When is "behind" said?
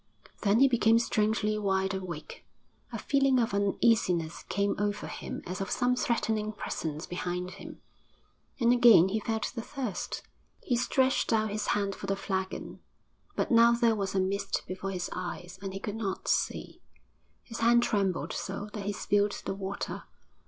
7.05-7.51